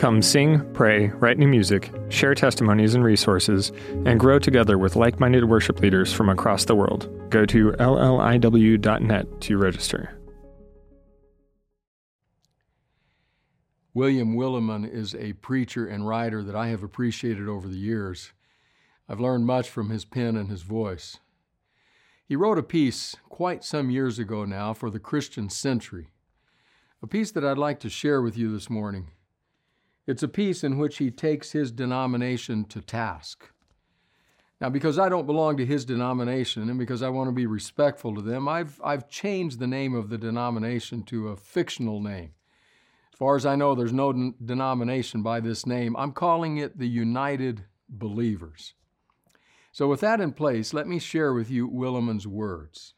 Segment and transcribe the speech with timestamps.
[0.00, 3.70] Come sing, pray, write new music, share testimonies and resources,
[4.06, 7.10] and grow together with like minded worship leaders from across the world.
[7.28, 10.18] Go to lliw.net to register.
[13.92, 18.32] William Willimon is a preacher and writer that I have appreciated over the years.
[19.06, 21.18] I've learned much from his pen and his voice.
[22.24, 26.08] He wrote a piece quite some years ago now for the Christian Century,
[27.02, 29.08] a piece that I'd like to share with you this morning.
[30.10, 33.48] It's a piece in which he takes his denomination to task.
[34.60, 38.16] Now, because I don't belong to his denomination and because I want to be respectful
[38.16, 42.32] to them, I've, I've changed the name of the denomination to a fictional name
[43.12, 45.94] As far as I know, there's no den- denomination by this name.
[45.96, 48.74] I'm calling it the United Believers.
[49.70, 52.94] So, with that in place, let me share with you Willimon's words.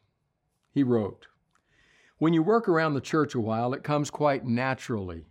[0.71, 1.27] He wrote,
[2.17, 5.27] When you work around the church a while, it comes quite naturally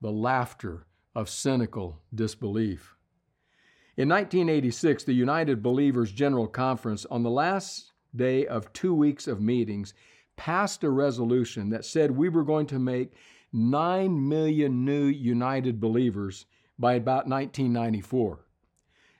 [0.00, 2.94] the laughter of cynical disbelief.
[3.96, 9.40] In 1986, the United Believers General Conference, on the last day of two weeks of
[9.40, 9.94] meetings,
[10.36, 13.14] passed a resolution that said we were going to make
[13.54, 16.44] 9 million new united believers
[16.78, 18.44] by about 1994.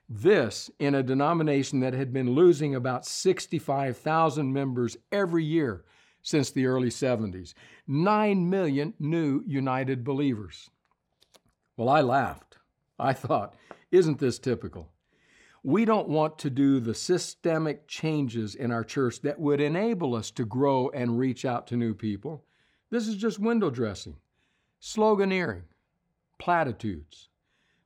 [0.06, 5.86] This in a denomination that had been losing about 65,000 members every year
[6.20, 7.54] since the early 70s.
[7.86, 10.68] 9 million new united believers.
[11.76, 12.56] Well, I laughed.
[12.98, 13.54] I thought,
[13.90, 14.90] isn't this typical?
[15.62, 20.30] We don't want to do the systemic changes in our church that would enable us
[20.32, 22.44] to grow and reach out to new people.
[22.90, 24.16] This is just window dressing
[24.80, 25.62] sloganeering,
[26.38, 27.28] platitudes.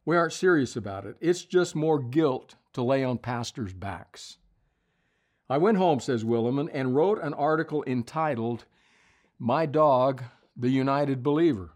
[0.05, 1.17] We aren't serious about it.
[1.21, 4.39] It's just more guilt to lay on pastors' backs.
[5.49, 8.67] I went home, says Willimon, and wrote an article entitled,
[9.39, 10.23] My Dog,
[10.57, 11.71] the United Believer.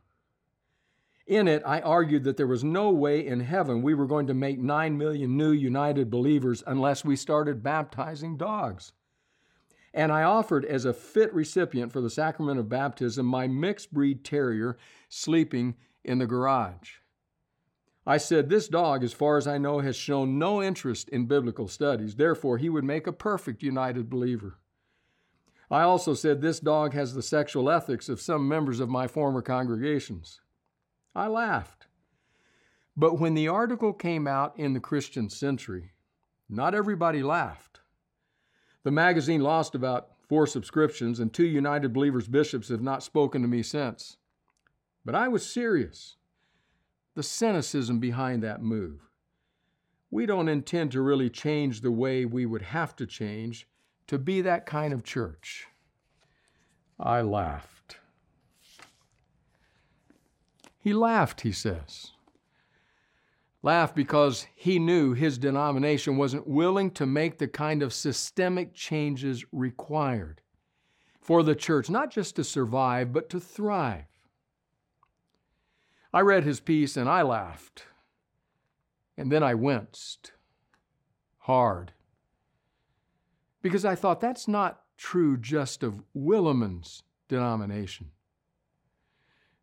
[1.26, 4.34] In it, I argued that there was no way in heaven we were going to
[4.34, 8.92] make 9 million new united believers unless we started baptizing dogs.
[9.94, 14.24] And I offered as a fit recipient for the sacrament of baptism my mixed breed
[14.24, 14.76] terrier
[15.08, 16.96] sleeping in the garage.
[18.06, 21.68] I said, This dog, as far as I know, has shown no interest in biblical
[21.68, 22.16] studies.
[22.16, 24.58] Therefore, he would make a perfect united believer.
[25.70, 29.40] I also said, This dog has the sexual ethics of some members of my former
[29.40, 30.42] congregations.
[31.14, 31.86] I laughed.
[32.96, 35.92] But when the article came out in the Christian Century,
[36.48, 37.80] not everybody laughed.
[38.82, 43.48] The magazine lost about four subscriptions, and two United Believers bishops have not spoken to
[43.48, 44.16] me since.
[45.04, 46.16] But I was serious.
[47.14, 49.08] The cynicism behind that move.
[50.10, 53.66] We don't intend to really change the way we would have to change
[54.06, 55.66] to be that kind of church.
[56.98, 57.73] I laughed.
[60.84, 62.12] He laughed, he says
[63.64, 69.42] laughed because he knew his denomination wasn't willing to make the kind of systemic changes
[69.52, 70.42] required
[71.18, 74.04] for the church, not just to survive, but to thrive.
[76.12, 77.86] I read his piece and I laughed.
[79.16, 80.32] And then I winced
[81.38, 81.92] hard.
[83.62, 88.10] Because I thought that's not true just of Willimon's denomination.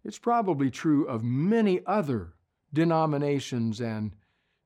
[0.04, 2.34] It's probably true of many other
[2.74, 4.16] denominations and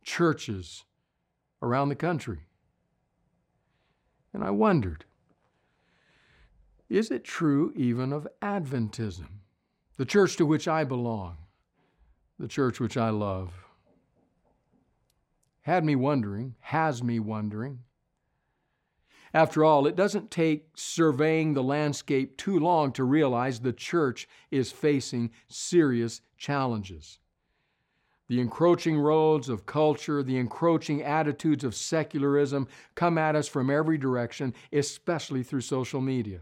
[0.03, 0.85] churches
[1.61, 2.39] around the country.
[4.33, 5.05] And I wondered
[6.87, 9.39] is it true even of Adventism,
[9.97, 11.37] the church to which I belong,
[12.37, 13.51] the church which I love?
[15.61, 17.79] Had me wondering, has me wondering.
[19.35, 24.71] After all, it doesn't take surveying the landscape too long to realize the church is
[24.71, 27.19] facing serious challenges
[28.27, 33.99] the encroaching roads of culture, the encroaching attitudes of secularism come at us from every
[33.99, 36.39] direction, especially through social media.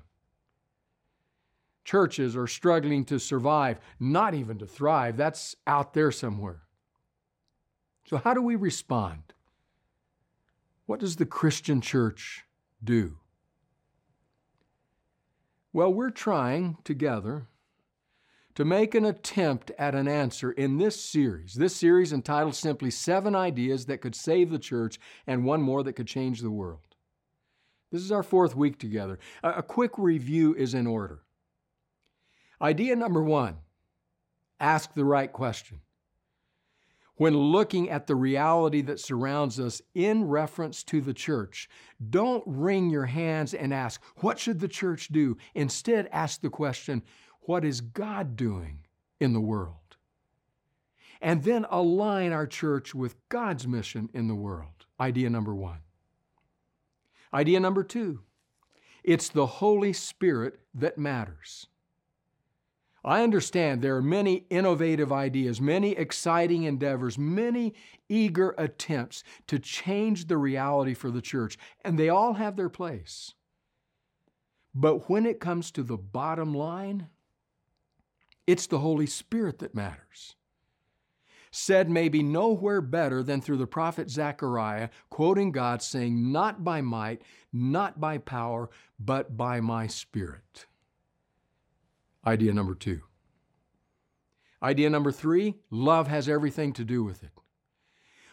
[1.83, 5.17] Churches are struggling to survive, not even to thrive.
[5.17, 6.61] That's out there somewhere.
[8.05, 9.33] So, how do we respond?
[10.85, 12.45] What does the Christian church
[12.83, 13.17] do?
[15.71, 17.47] Well, we're trying together
[18.55, 21.55] to make an attempt at an answer in this series.
[21.55, 25.93] This series entitled simply Seven Ideas That Could Save the Church and One More That
[25.93, 26.95] Could Change the World.
[27.91, 29.19] This is our fourth week together.
[29.43, 31.21] A, quick review is in order.
[32.61, 33.57] Idea number one
[34.59, 35.81] ask the right question.
[37.15, 41.69] When looking at the reality that surrounds us in reference to the church,
[42.09, 45.37] don't wring your hands and ask, What should the church do?
[45.53, 47.03] Instead, ask the question,
[47.41, 48.79] What is God doing
[49.19, 49.75] in the world?
[51.21, 54.85] And then align our church with God's mission in the world.
[54.99, 55.79] Idea number one.
[57.33, 58.21] Idea number two
[59.03, 61.67] it's the Holy Spirit that matters.
[63.05, 67.73] I understand there are many innovative ideas, many exciting endeavors, many
[68.07, 73.33] eager attempts to change the reality for the church, and they all have their place.
[74.73, 77.09] But when it comes to the bottom line,
[78.47, 80.35] it's the Holy Spirit that matters.
[81.51, 87.21] Said maybe nowhere better than through the prophet Zechariah, quoting God, saying, Not by might,
[87.51, 90.65] not by power, but by my Spirit.
[92.25, 93.01] Idea number two.
[94.61, 97.31] Idea number three love has everything to do with it.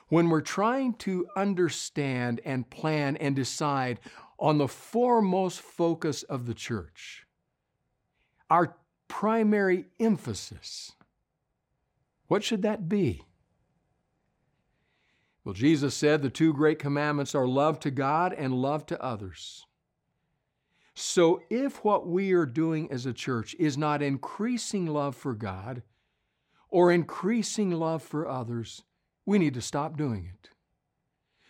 [0.08, 4.00] When we're trying to understand and plan and decide
[4.38, 7.26] on the foremost focus of the church,
[8.48, 8.76] our
[9.08, 10.92] primary emphasis,
[12.26, 13.22] what should that be?
[15.44, 19.64] Well, Jesus said the two great commandments are love to God and love to others.
[21.02, 25.82] So, if what we are doing as a church is not increasing love for God
[26.68, 28.82] or increasing love for others,
[29.24, 30.50] we need to stop doing it.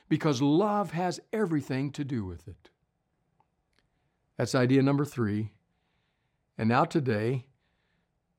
[0.09, 2.71] Because love has everything to do with it.
[4.37, 5.51] That's idea number three.
[6.57, 7.47] And now, today,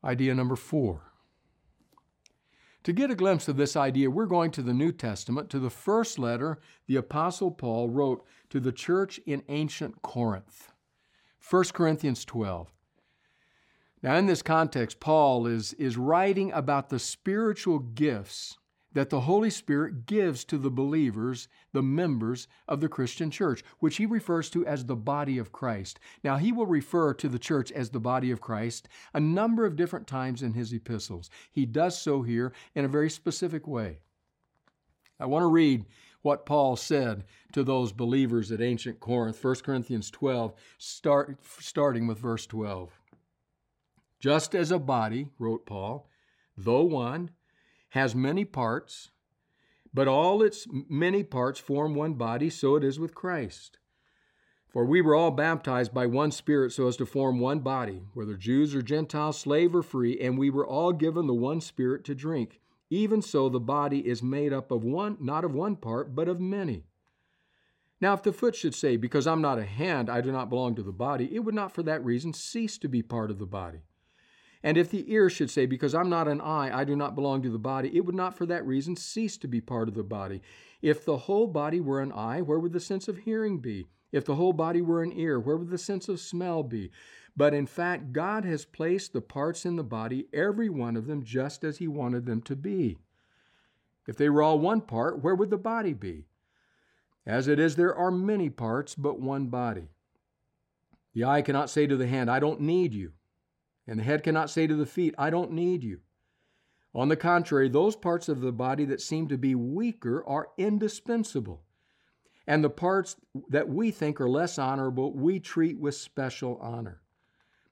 [0.05, 1.11] idea number four.
[2.83, 5.69] To get a glimpse of this idea, we're going to the New Testament, to the
[5.69, 10.71] first letter the Apostle Paul wrote to the church in ancient Corinth.
[11.49, 12.71] 1 Corinthians 12.
[14.03, 18.57] Now, in this context, Paul is, is writing about the spiritual gifts
[18.93, 23.97] that the Holy Spirit gives to the believers, the members of the Christian church, which
[23.97, 25.99] he refers to as the body of Christ.
[26.23, 29.75] Now, he will refer to the church as the body of Christ a number of
[29.75, 31.29] different times in his epistles.
[31.51, 33.99] He does so here in a very specific way.
[35.19, 35.85] I want to read
[36.21, 37.23] what Paul said
[37.53, 42.99] to those believers at ancient Corinth, 1 Corinthians 12, start, starting with verse 12.
[44.19, 46.07] Just as a body, wrote Paul,
[46.55, 47.31] though one,
[47.89, 49.09] has many parts,
[49.93, 53.79] but all its many parts form one body, so it is with Christ.
[54.69, 58.37] For we were all baptized by one Spirit so as to form one body, whether
[58.37, 62.15] Jews or Gentiles, slave or free, and we were all given the one Spirit to
[62.15, 62.61] drink.
[62.91, 66.41] Even so, the body is made up of one, not of one part, but of
[66.41, 66.83] many.
[68.01, 70.75] Now, if the foot should say, Because I'm not a hand, I do not belong
[70.75, 73.45] to the body, it would not for that reason cease to be part of the
[73.45, 73.79] body.
[74.61, 77.41] And if the ear should say, Because I'm not an eye, I do not belong
[77.43, 80.03] to the body, it would not for that reason cease to be part of the
[80.03, 80.41] body.
[80.81, 83.87] If the whole body were an eye, where would the sense of hearing be?
[84.11, 86.91] If the whole body were an ear, where would the sense of smell be?
[87.35, 91.23] But in fact, God has placed the parts in the body, every one of them,
[91.23, 92.97] just as He wanted them to be.
[94.07, 96.25] If they were all one part, where would the body be?
[97.25, 99.89] As it is, there are many parts, but one body.
[101.13, 103.13] The eye cannot say to the hand, I don't need you.
[103.87, 105.99] And the head cannot say to the feet, I don't need you.
[106.93, 111.63] On the contrary, those parts of the body that seem to be weaker are indispensable.
[112.47, 113.15] And the parts
[113.49, 117.01] that we think are less honorable, we treat with special honor.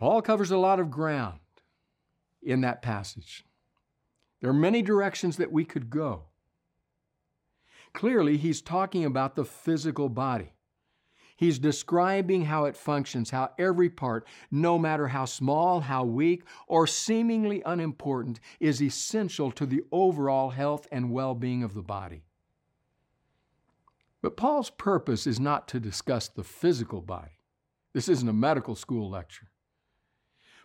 [0.00, 1.40] Paul covers a lot of ground
[2.42, 3.44] in that passage.
[4.40, 6.22] There are many directions that we could go.
[7.92, 10.54] Clearly, he's talking about the physical body.
[11.36, 16.86] He's describing how it functions, how every part, no matter how small, how weak, or
[16.86, 22.24] seemingly unimportant, is essential to the overall health and well being of the body.
[24.22, 27.38] But Paul's purpose is not to discuss the physical body.
[27.92, 29.50] This isn't a medical school lecture.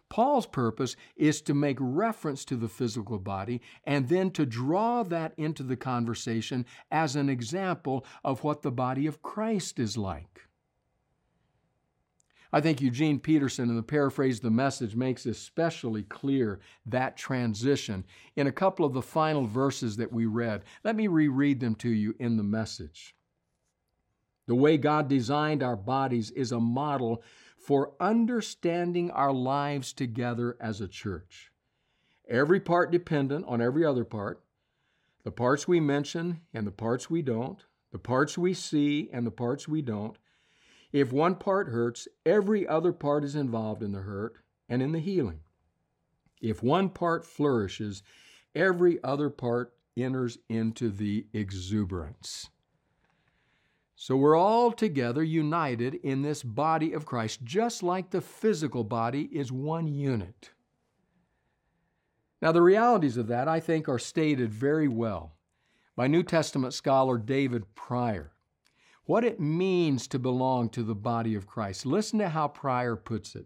[0.09, 5.33] Paul's purpose is to make reference to the physical body and then to draw that
[5.37, 10.41] into the conversation as an example of what the body of Christ is like.
[12.53, 18.05] I think Eugene Peterson, in the paraphrase the message, makes especially clear that transition
[18.37, 20.63] in a couple of the final verses that we read.
[20.83, 23.13] Let me reread them to you in the message.
[24.47, 27.23] The way God designed our bodies is a model
[27.65, 31.51] for understanding our lives together as a church.
[32.29, 34.43] Every part dependent on every other part,
[35.23, 39.31] the parts we mention and the parts we don't, the parts we see and the
[39.31, 40.15] parts we don't,
[40.93, 44.35] if one part hurts, every other part is involved in the hurt
[44.69, 45.39] and in the healing.
[46.39, 48.03] If one part flourishes,
[48.53, 52.51] every other part enters into the exuberance.
[53.95, 59.29] So we're all together united in this body of Christ, just like the physical body
[59.31, 60.51] is one unit.
[62.41, 65.37] Now, the realities of that, I think, are stated very well
[65.95, 68.35] by New Testament scholar David Prior
[69.05, 71.85] what it means to belong to the body of Christ.
[71.85, 73.45] Listen to how Prior puts it.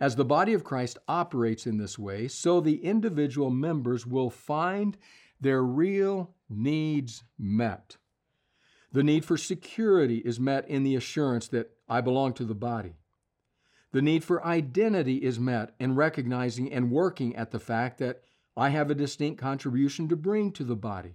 [0.00, 4.96] As the body of Christ operates in this way, so the individual members will find
[5.40, 7.96] their real needs met.
[8.92, 12.96] The need for security is met in the assurance that I belong to the body.
[13.92, 18.22] The need for identity is met in recognizing and working at the fact that
[18.56, 21.14] I have a distinct contribution to bring to the body.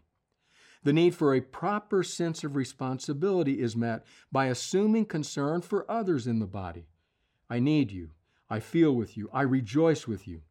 [0.83, 6.27] The need for a proper sense of responsibility is met by assuming concern for others
[6.27, 6.87] in the body.
[7.49, 8.11] I need you.
[8.49, 9.29] I feel with you.
[9.33, 10.41] I rejoice with you.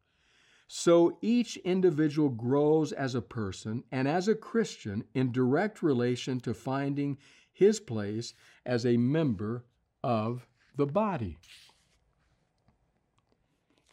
[0.67, 6.53] So each individual grows as a person and as a Christian in direct relation to
[6.53, 7.17] finding
[7.53, 8.33] his place
[8.65, 9.65] as a member
[10.03, 11.37] of the body.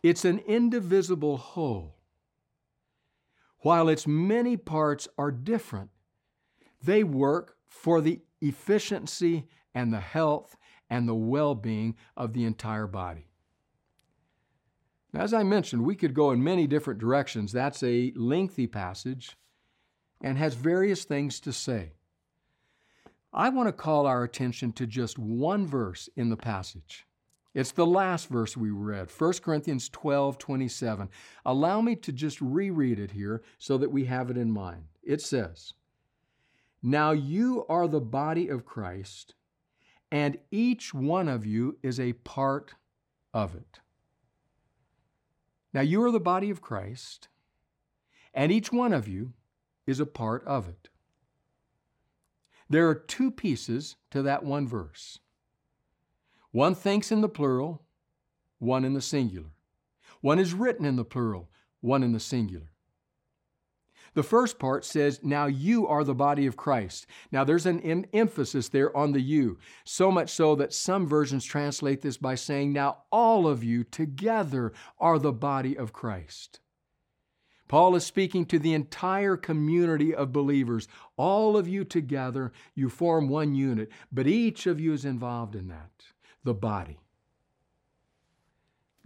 [0.02, 1.97] It's an indivisible whole.
[3.59, 5.91] While its many parts are different,
[6.83, 10.57] they work for the efficiency and the health
[10.91, 13.29] and the well being of the entire body.
[15.14, 17.52] As I mentioned, we could go in many different directions.
[17.52, 19.37] That's a lengthy passage
[20.23, 21.92] and has various things to say.
[23.33, 27.07] I want to call our attention to just one verse in the passage.
[27.54, 31.11] It's the last verse we read, 1 Corinthians 12 27.
[31.45, 34.85] Allow me to just reread it here so that we have it in mind.
[35.02, 35.75] It says,
[36.83, 39.35] now you are the body of Christ,
[40.11, 42.75] and each one of you is a part
[43.33, 43.82] of it.
[45.73, 47.29] Now you are the body of Christ,
[48.35, 49.33] and each one of you
[49.87, 50.88] is a part of it.
[52.69, 55.19] There are two pieces to that one verse.
[56.50, 57.83] One thinks in the plural,
[58.59, 59.50] one in the singular.
[60.21, 61.50] One is written in the plural,
[61.81, 62.72] one in the singular.
[64.14, 67.07] The first part says, Now you are the body of Christ.
[67.31, 71.45] Now there's an em- emphasis there on the you, so much so that some versions
[71.45, 76.61] translate this by saying, Now all of you together are the body of Christ.
[77.69, 80.88] Paul is speaking to the entire community of believers.
[81.16, 85.69] All of you together, you form one unit, but each of you is involved in
[85.69, 85.90] that,
[86.45, 86.99] the body.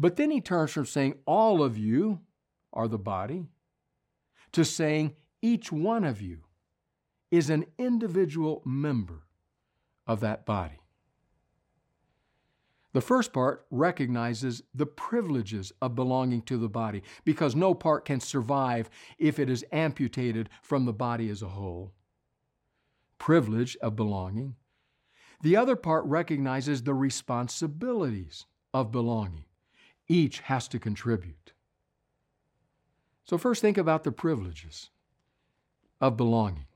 [0.00, 2.18] But then he turns from saying, All of you
[2.72, 3.46] are the body
[4.52, 6.40] to saying each one of you
[7.30, 9.24] is an individual member
[10.06, 10.80] of that body.
[12.92, 18.20] The first part recognizes the privileges of belonging to the body because no part can
[18.20, 18.88] survive
[19.18, 21.92] if it is amputated from the body as a whole.
[23.18, 24.56] Privilege of belonging.
[25.42, 29.44] The other part recognizes the responsibilities of belonging.
[30.08, 31.52] Each has to contribute.
[33.26, 34.90] So, first, think about the privileges
[36.00, 36.66] of belonging.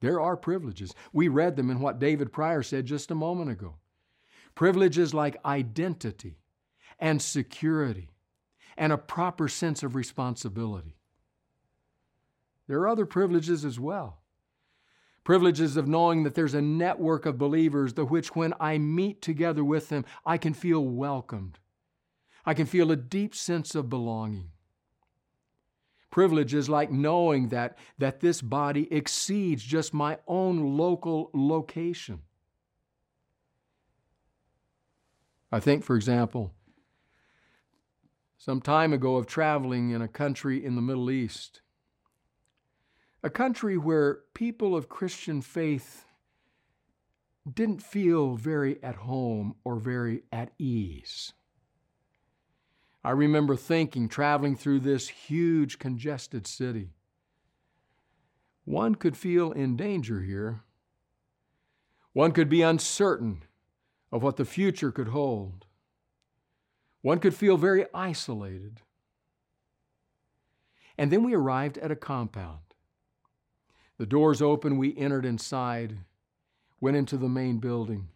[0.00, 0.94] There are privileges.
[1.12, 3.76] We read them in what David Prior said just a moment ago.
[4.54, 6.38] Privileges like identity
[6.98, 8.10] and security
[8.76, 10.96] and a proper sense of responsibility.
[12.68, 14.18] There are other privileges as well.
[15.24, 19.64] Privileges of knowing that there's a network of believers, the which when I meet together
[19.64, 21.58] with them, I can feel welcomed.
[22.44, 24.50] I can feel a deep sense of belonging
[26.16, 32.22] privileges like knowing that, that this body exceeds just my own local location.
[35.52, 36.54] I think, for example,
[38.38, 41.60] some time ago of traveling in a country in the Middle East,
[43.22, 46.06] a country where people of Christian faith
[47.46, 51.34] didn't feel very at home or very at ease.
[53.06, 56.90] I remember thinking, traveling through this huge, congested city,
[58.64, 60.64] one could feel in danger here.
[62.14, 63.44] One could be uncertain
[64.10, 65.66] of what the future could hold.
[67.00, 68.82] One could feel very isolated.
[70.98, 72.74] And then we arrived at a compound.
[73.98, 75.98] The doors open, we entered inside,
[76.80, 78.08] went into the main building,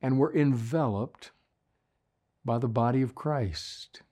[0.00, 1.32] and were enveloped
[2.44, 4.02] by the body of Christ.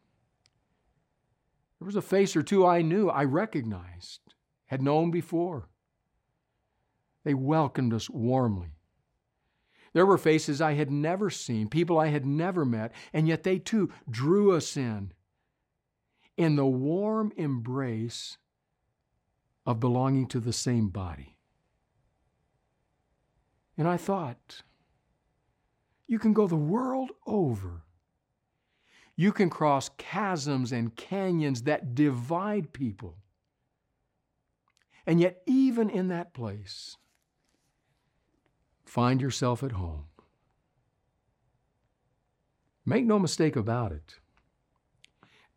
[1.79, 4.21] There was a face or two I knew, I recognized,
[4.67, 5.69] had known before.
[7.25, 8.75] They welcomed us warmly.
[9.93, 13.59] There were faces I had never seen, people I had never met, and yet they
[13.59, 15.13] too drew us in
[16.37, 18.39] in the warm embrace
[19.67, 21.37] of belonging to the same body.
[23.77, 24.63] And I thought,
[26.07, 27.83] you can go the world over.
[29.21, 33.17] You can cross chasms and canyons that divide people.
[35.05, 36.97] And yet, even in that place,
[38.85, 40.05] find yourself at home.
[42.87, 44.21] Make no mistake about it.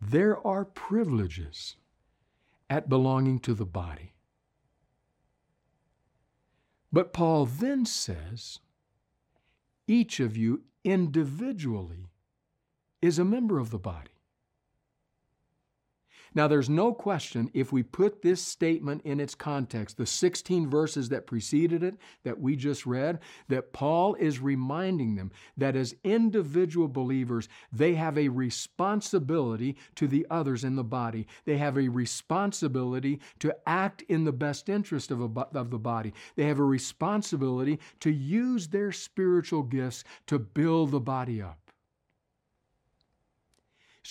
[0.01, 1.75] There are privileges
[2.67, 4.15] at belonging to the body.
[6.91, 8.57] But Paul then says,
[9.87, 12.10] each of you individually
[13.01, 14.11] is a member of the body.
[16.33, 21.09] Now, there's no question if we put this statement in its context, the 16 verses
[21.09, 26.87] that preceded it that we just read, that Paul is reminding them that as individual
[26.87, 31.27] believers, they have a responsibility to the others in the body.
[31.43, 36.13] They have a responsibility to act in the best interest of, a, of the body.
[36.37, 41.70] They have a responsibility to use their spiritual gifts to build the body up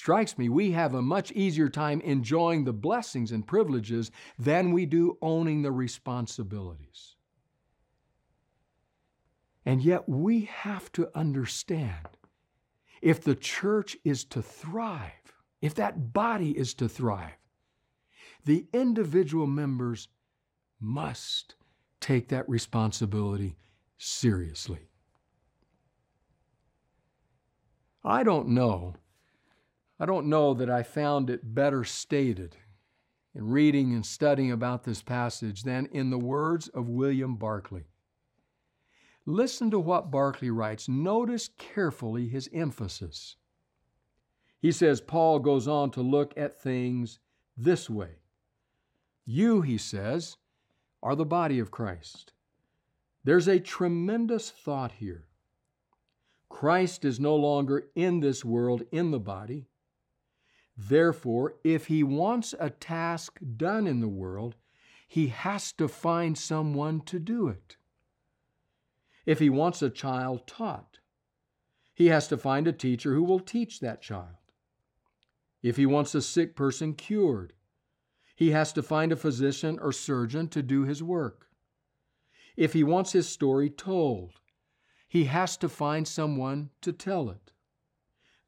[0.01, 4.87] strikes me we have a much easier time enjoying the blessings and privileges than we
[4.87, 7.17] do owning the responsibilities.
[9.67, 12.09] And yet we have to understand
[13.03, 17.37] if the church is to thrive, if that body is to thrive,
[18.47, 20.09] the individual members
[20.81, 21.57] must
[22.01, 23.59] take that responsibility
[23.99, 24.89] seriously.
[28.03, 28.95] I don't know
[30.01, 32.57] I don't know that I found it better stated
[33.35, 37.85] in reading and studying about this passage than in the words of William Barclay.
[39.27, 40.89] Listen to what Barclay writes.
[40.89, 43.37] Notice carefully his emphasis.
[44.59, 47.19] He says, Paul goes on to look at things
[47.57, 48.21] this way.
[49.27, 50.39] You, he says,
[51.03, 52.33] are the body of Christ.
[53.23, 55.27] There's a tremendous thought here.
[56.49, 59.67] Christ is no longer in this world in the body.
[60.89, 64.57] Therefore, if he wants a task done in the world,
[65.07, 67.77] he has to find someone to do it.
[69.27, 71.01] If he wants a child taught,
[71.95, 74.39] he has to find a teacher who will teach that child.
[75.63, 77.53] If he wants a sick person cured,
[78.35, 81.49] he has to find a physician or surgeon to do his work.
[82.57, 84.41] If he wants his story told,
[85.07, 87.53] he has to find someone to tell it.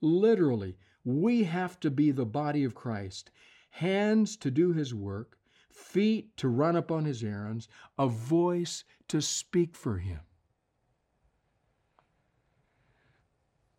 [0.00, 3.30] Literally, we have to be the body of Christ
[3.70, 5.38] hands to do his work,
[5.70, 10.20] feet to run upon his errands, a voice to speak for him.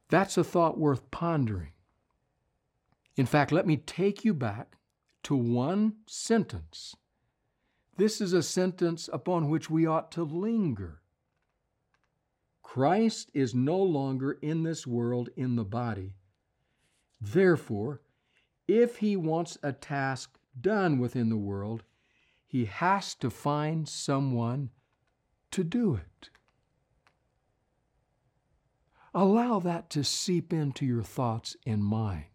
[0.09, 1.73] That's a thought worth pondering.
[3.15, 4.77] In fact, let me take you back
[5.23, 6.95] to one sentence.
[7.97, 11.01] This is a sentence upon which we ought to linger.
[12.63, 16.15] Christ is no longer in this world in the body,
[17.23, 18.01] Therefore,
[18.67, 21.83] if he wants a task done within the world,
[22.45, 24.71] he has to find someone
[25.51, 26.29] to do it.
[29.13, 32.25] Allow that to seep into your thoughts and mind.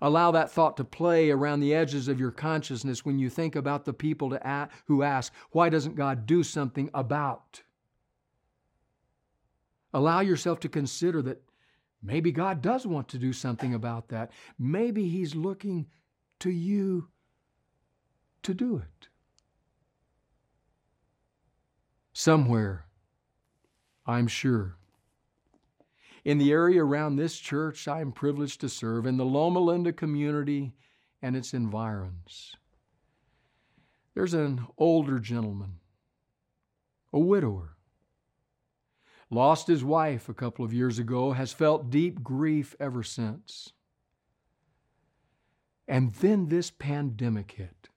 [0.00, 3.84] Allow that thought to play around the edges of your consciousness when you think about
[3.84, 7.62] the people to who ask, Why doesn't God do something about?
[9.94, 11.42] Allow yourself to consider that
[12.02, 14.32] Maybe God does want to do something about that.
[14.58, 15.86] Maybe He's looking
[16.40, 17.08] to you
[18.42, 19.08] to do it.
[22.12, 22.86] Somewhere,
[24.04, 24.76] I'm sure.
[26.24, 29.92] In the area around this church I am privileged to serve, in the Loma Linda
[29.92, 30.74] community
[31.20, 32.56] and its environs,
[34.14, 35.76] there's an older gentleman,
[37.12, 37.76] a widower,
[39.32, 43.72] lost his wife a couple of years ago, has felt deep grief ever since.
[45.88, 47.88] And then this pandemic hit.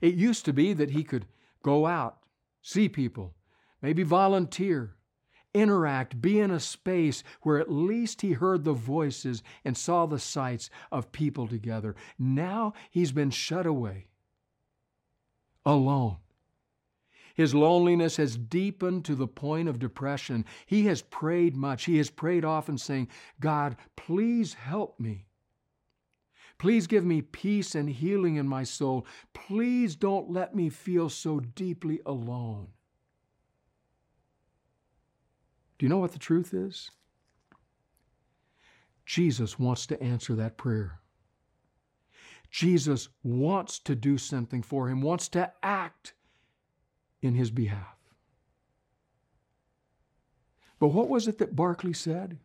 [0.00, 1.26] It used to be that he could
[1.62, 2.18] go out,
[2.60, 3.34] see people,
[3.80, 4.96] maybe volunteer,
[5.54, 10.18] interact, be in a space where at least he heard the voices and saw the
[10.18, 11.94] sights of people together.
[12.18, 14.08] Now he's been shut away,
[15.64, 16.16] alone.
[17.34, 20.44] His loneliness has deepened to the point of depression.
[20.66, 21.84] He has prayed much.
[21.84, 23.08] He has prayed often, saying,
[23.40, 25.26] God, please help me.
[26.58, 29.04] Please give me peace and healing in my soul.
[29.34, 32.68] Please don't let me feel so deeply alone.
[35.76, 36.92] Do you know what the truth is?
[39.04, 41.00] Jesus wants to answer that prayer.
[42.48, 46.14] Jesus wants to do something for him, wants to act
[47.24, 47.96] in his behalf.
[50.78, 52.38] But what was it that Barclay said?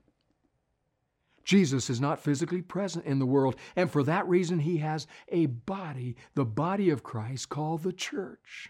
[1.44, 5.48] Jesus is not physically present in the world, and for that reason, he has a
[5.48, 8.70] body, the body of Christ, called the church.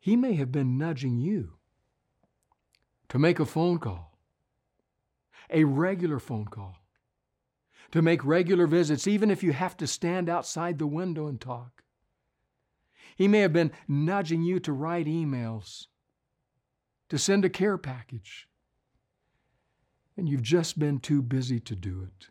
[0.00, 1.52] He may have been nudging you
[3.10, 4.18] to make a phone call,
[5.50, 6.76] a regular phone call,
[7.92, 11.83] to make regular visits, even if you have to stand outside the window and talk.
[13.16, 15.86] He may have been nudging you to write emails,
[17.08, 18.48] to send a care package
[20.16, 22.28] and you've just been too busy to do it.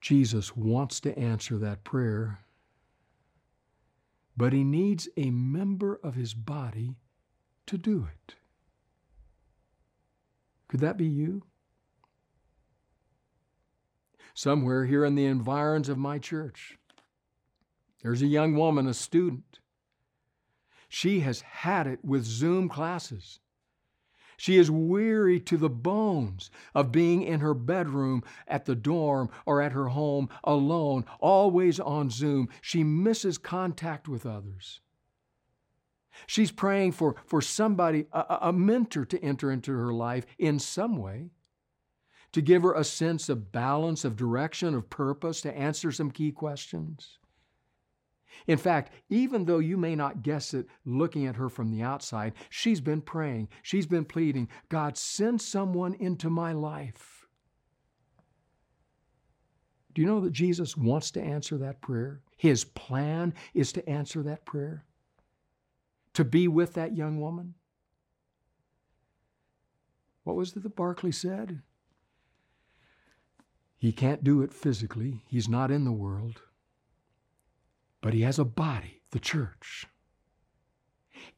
[0.00, 2.40] Jesus wants to answer that prayer,
[4.36, 6.96] but he needs a member of his body
[7.66, 8.36] to do it.
[10.68, 11.42] Could that be you?
[14.32, 16.78] Somewhere here in the environs of my church,
[18.02, 19.60] there's a young woman, a student.
[20.88, 23.40] She has had it with Zoom classes.
[24.36, 29.60] She is weary to the bones of being in her bedroom, at the dorm, or
[29.60, 32.48] at her home alone, always on Zoom.
[32.62, 34.80] She misses contact with others.
[36.26, 40.96] She's praying for, for somebody, a, a mentor to enter into her life in some
[40.96, 41.32] way,
[42.32, 46.32] to give her a sense of balance, of direction, of purpose, to answer some key
[46.32, 47.19] questions.
[48.46, 52.34] In fact, even though you may not guess it looking at her from the outside,
[52.48, 57.26] she's been praying, she's been pleading, God, send someone into my life.
[59.92, 62.20] Do you know that Jesus wants to answer that prayer?
[62.36, 64.84] His plan is to answer that prayer,
[66.14, 67.54] to be with that young woman.
[70.22, 71.62] What was it that Barclay said?
[73.78, 76.42] He can't do it physically, he's not in the world
[78.00, 79.86] but he has a body, the church.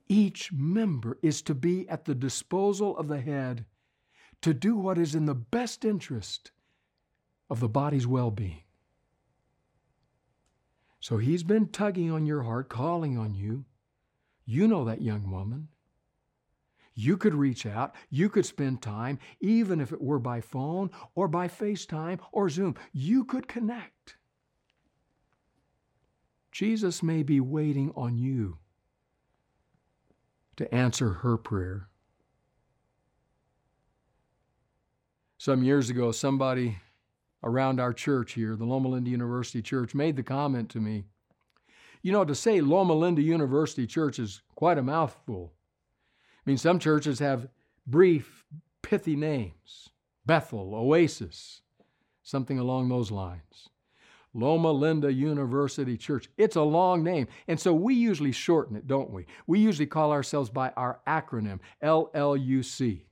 [0.08, 3.64] Each member is to be at the disposal of the head
[4.42, 6.50] to do what is in the best interest
[7.48, 8.62] of the body's well being.
[11.00, 13.64] So he's been tugging on your heart, calling on you.
[14.44, 15.68] You know that young woman.
[16.94, 17.94] You could reach out.
[18.10, 22.76] You could spend time, even if it were by phone or by FaceTime or Zoom.
[22.92, 24.16] You could connect.
[26.52, 28.58] Jesus may be waiting on you
[30.56, 31.88] to answer her prayer.
[35.38, 36.78] Some years ago, somebody
[37.42, 41.04] around our church here, the Loma Linda University Church, made the comment to me
[42.02, 45.52] You know, to say Loma Linda University Church is quite a mouthful.
[46.38, 47.48] I mean, some churches have
[47.86, 48.44] brief,
[48.82, 49.90] pithy names
[50.26, 51.62] Bethel, Oasis,
[52.22, 53.68] something along those lines.
[54.34, 56.28] Loma Linda University Church.
[56.36, 57.28] It's a long name.
[57.48, 59.26] And so we usually shorten it, don't we?
[59.46, 63.02] We usually call ourselves by our acronym, LLUC.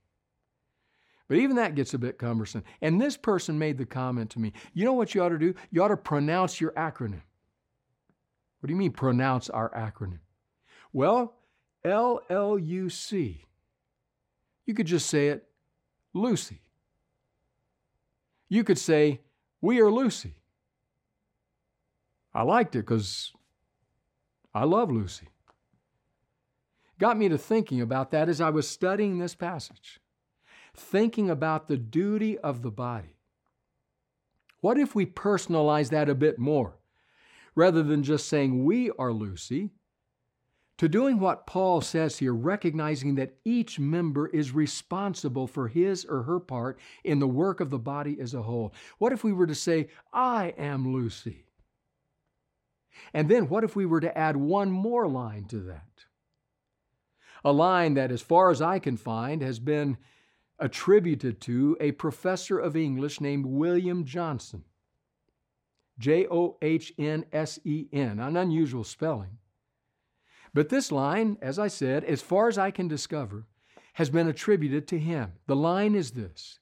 [1.28, 2.64] But even that gets a bit cumbersome.
[2.80, 5.54] And this person made the comment to me you know what you ought to do?
[5.70, 7.22] You ought to pronounce your acronym.
[8.61, 10.18] What do you mean, pronounce our acronym?
[10.92, 11.35] Well,
[11.85, 13.40] LLUC.
[14.66, 15.46] You could just say it
[16.14, 16.61] Lucy.
[18.48, 19.20] You could say,
[19.61, 20.35] We are Lucy.
[22.33, 23.33] I liked it because
[24.55, 25.29] I love Lucy.
[26.99, 30.01] Got me to thinking about that as I was studying this passage,
[30.77, 33.16] thinking about the duty of the body.
[34.61, 36.77] What if we personalize that a bit more?
[37.55, 39.71] Rather than just saying we are Lucy,
[40.77, 46.23] to doing what Paul says here, recognizing that each member is responsible for his or
[46.23, 48.73] her part in the work of the body as a whole.
[48.99, 51.45] What if we were to say, I am Lucy?
[53.13, 56.05] And then what if we were to add one more line to that?
[57.45, 59.97] A line that, as far as I can find, has been
[60.59, 64.63] attributed to a professor of English named William Johnsen.
[65.99, 69.39] J O H N S E N, an unusual spelling.
[70.53, 73.47] But this line, as I said, as far as I can discover,
[73.95, 75.33] has been attributed to him.
[75.47, 76.59] The line is this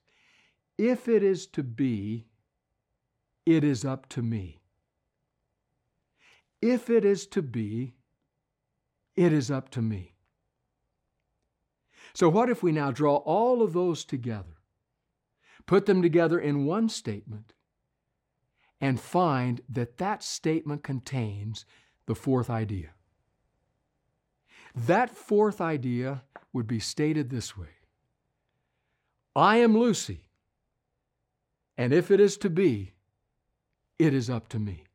[0.77, 2.27] If it is to be,
[3.45, 4.58] it is up to me.
[6.61, 7.95] If it is to be,
[9.15, 10.15] it is up to me.
[12.13, 14.57] So, what if we now draw all of those together,
[15.65, 17.53] put them together in one statement,
[18.81, 21.65] and find that that statement contains
[22.07, 22.89] the fourth idea?
[24.75, 27.79] That fourth idea would be stated this way
[29.35, 30.25] I am Lucy,
[31.77, 32.93] and if it is to be,
[33.97, 34.85] it is up to me.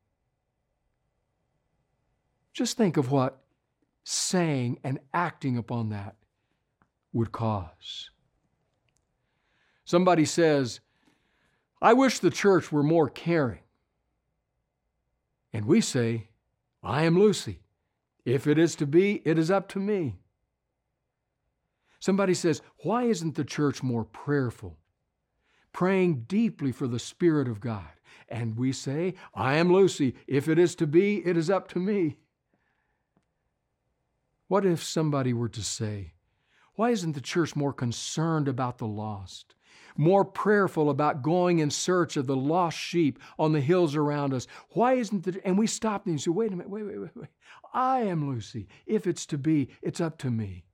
[2.54, 3.40] Just think of what
[4.04, 6.14] saying and acting upon that
[7.12, 8.10] would cause.
[9.84, 10.80] Somebody says,
[11.82, 13.60] I wish the church were more caring.
[15.52, 16.28] And we say,
[16.82, 17.60] I am Lucy.
[18.24, 20.16] If it is to be, it is up to me.
[21.98, 24.78] Somebody says, Why isn't the church more prayerful?
[25.72, 27.88] Praying deeply for the Spirit of God.
[28.28, 30.14] And we say, I am Lucy.
[30.26, 32.18] If it is to be, it is up to me.
[34.48, 36.14] What if somebody were to say,
[36.74, 39.54] Why isn't the church more concerned about the lost?
[39.96, 44.46] More prayerful about going in search of the lost sheep on the hills around us.
[44.70, 47.28] Why isn't the and we stop and say, wait a minute, wait, wait, wait, wait.
[47.72, 48.68] I am Lucy.
[48.86, 50.64] If it's to be, it's up to me.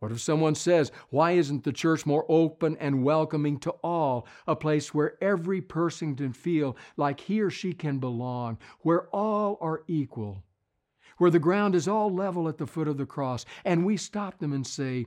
[0.00, 4.26] What if someone says, Why isn't the church more open and welcoming to all?
[4.46, 9.58] A place where every person can feel like he or she can belong, where all
[9.60, 10.42] are equal,
[11.20, 13.44] where the ground is all level at the foot of the cross.
[13.62, 15.04] And we stop them and say,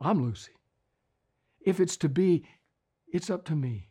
[0.00, 0.52] I'm Lucy.
[1.60, 2.44] If it's to be,
[3.12, 3.88] it's up to me.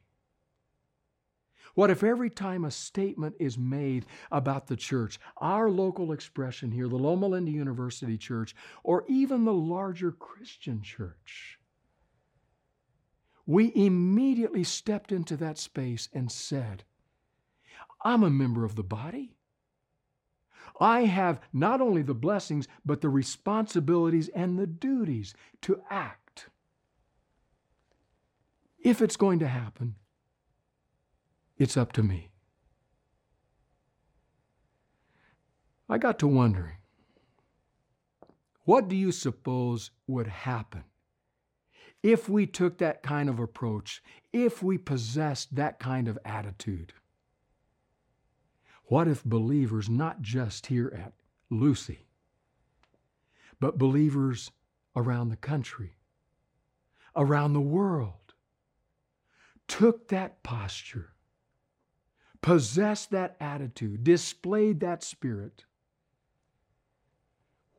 [1.76, 6.88] What if every time a statement is made about the church, our local expression here,
[6.88, 11.60] the Loma Linda University Church, or even the larger Christian church,
[13.46, 16.86] we immediately stepped into that space and said,
[18.06, 19.36] I'm a member of the body.
[20.82, 26.48] I have not only the blessings, but the responsibilities and the duties to act.
[28.80, 29.94] If it's going to happen,
[31.56, 32.32] it's up to me.
[35.88, 36.78] I got to wondering
[38.64, 40.86] what do you suppose would happen
[42.02, 44.02] if we took that kind of approach,
[44.34, 46.94] if we possessed that kind of attitude?
[48.92, 51.14] What if believers, not just here at
[51.50, 52.08] Lucy,
[53.58, 54.52] but believers
[54.98, 55.96] around the country,
[57.16, 58.34] around the world,
[59.66, 61.14] took that posture
[62.42, 65.64] possessed that attitude, displayed that spirit,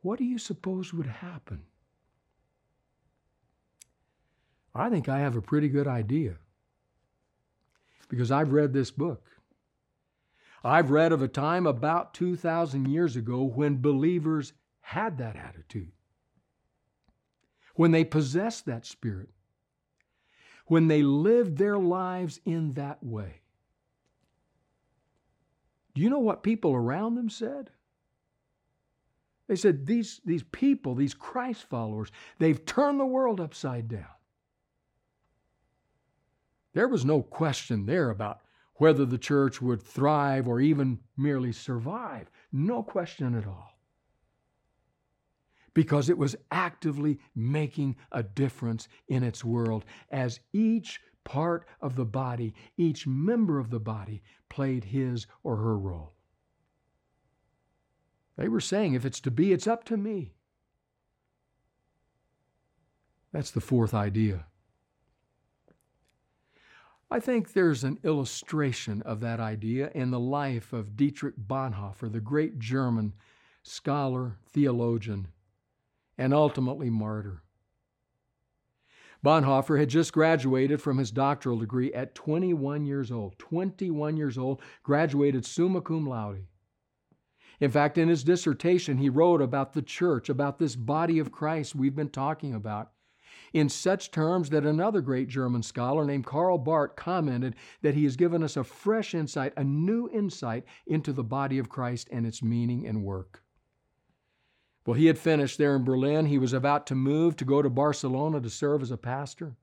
[0.01, 1.61] what do you suppose would happen?
[4.73, 6.37] I think I have a pretty good idea
[8.09, 9.23] because I've read this book.
[10.63, 15.91] I've read of a time about 2,000 years ago when believers had that attitude,
[17.75, 19.29] when they possessed that spirit,
[20.67, 23.41] when they lived their lives in that way.
[25.93, 27.69] Do you know what people around them said?
[29.47, 34.05] They said, these, these people, these Christ followers, they've turned the world upside down.
[36.73, 38.39] There was no question there about
[38.83, 42.29] whether the church would thrive or even merely survive.
[42.51, 43.79] No question at all.
[45.73, 52.03] Because it was actively making a difference in its world as each part of the
[52.03, 56.11] body, each member of the body played his or her role.
[58.35, 60.33] They were saying, if it's to be, it's up to me.
[63.31, 64.47] That's the fourth idea.
[67.13, 72.19] I think there's an illustration of that idea in the life of Dietrich Bonhoeffer, the
[72.19, 73.13] great German
[73.61, 75.27] scholar, theologian,
[76.17, 77.43] and ultimately martyr.
[79.23, 83.37] Bonhoeffer had just graduated from his doctoral degree at 21 years old.
[83.37, 86.47] 21 years old, graduated summa cum laude.
[87.59, 91.75] In fact, in his dissertation, he wrote about the church, about this body of Christ
[91.75, 92.89] we've been talking about.
[93.53, 98.15] In such terms that another great German scholar named Karl Barth commented that he has
[98.15, 102.41] given us a fresh insight, a new insight into the body of Christ and its
[102.41, 103.43] meaning and work.
[104.85, 106.25] Well, he had finished there in Berlin.
[106.25, 109.55] He was about to move to go to Barcelona to serve as a pastor.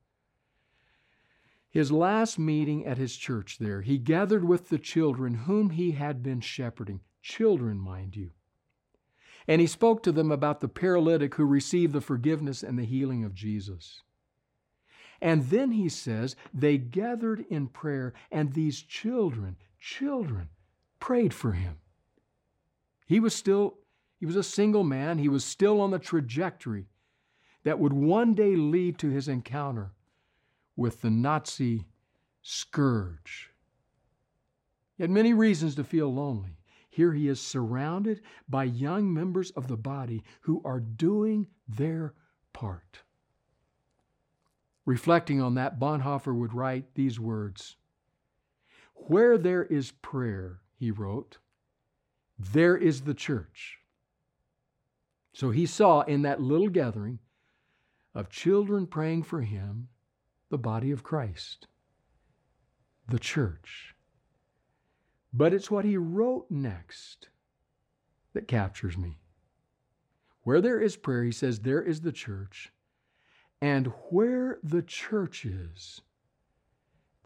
[1.68, 6.22] His last meeting at his church there, he gathered with the children whom he had
[6.22, 7.00] been shepherding.
[7.22, 8.30] Children, mind you.
[9.48, 13.24] And he spoke to them about the paralytic who received the forgiveness and the healing
[13.24, 14.02] of Jesus.
[15.20, 20.48] And then he says, they gathered in prayer, and these children, children,
[20.98, 21.76] prayed for him.
[23.06, 23.78] He was still,
[24.18, 25.18] he was a single man.
[25.18, 26.86] He was still on the trajectory
[27.64, 29.92] that would one day lead to his encounter
[30.76, 31.86] with the Nazi
[32.40, 33.50] scourge.
[34.96, 36.56] He had many reasons to feel lonely.
[36.90, 42.14] Here he is surrounded by young members of the body who are doing their
[42.52, 43.02] part.
[44.84, 47.76] Reflecting on that, Bonhoeffer would write these words
[48.94, 51.38] Where there is prayer, he wrote,
[52.40, 53.78] there is the church.
[55.32, 57.18] So he saw in that little gathering
[58.14, 59.88] of children praying for him
[60.48, 61.66] the body of Christ,
[63.06, 63.94] the church.
[65.32, 67.28] But it's what he wrote next
[68.32, 69.18] that captures me.
[70.42, 72.72] Where there is prayer, he says, there is the church.
[73.60, 76.00] And where the church is,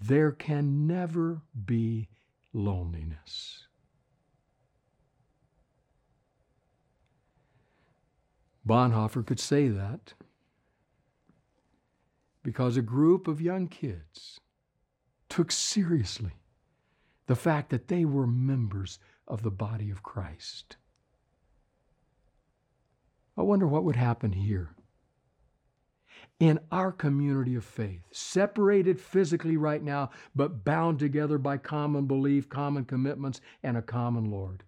[0.00, 2.08] there can never be
[2.52, 3.68] loneliness.
[8.66, 10.14] Bonhoeffer could say that
[12.42, 14.40] because a group of young kids
[15.28, 16.32] took seriously
[17.26, 20.76] the fact that they were members of the body of Christ.
[23.36, 24.74] I wonder what would happen here.
[26.40, 32.48] In our community of faith, separated physically right now, but bound together by common belief,
[32.48, 34.64] common commitments, and a common Lord.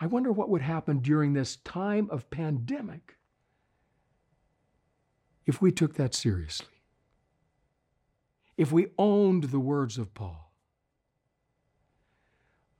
[0.00, 3.16] I wonder what would happen during this time of pandemic
[5.46, 6.82] if we took that seriously.
[8.58, 10.45] If we owned the words of Paul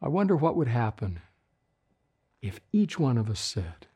[0.07, 1.19] I wonder what would happen
[2.40, 3.88] if each one of us said,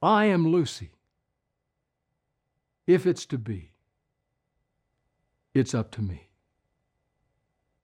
[0.00, 0.92] I am Lucy.
[2.86, 3.72] If it's to be,
[5.54, 6.29] it's up to me.